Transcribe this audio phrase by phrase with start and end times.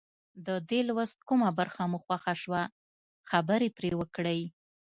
[0.45, 2.61] د دې لوست کومه برخه مو خوښه شوه
[3.29, 4.41] خبرې پرې وکړئ.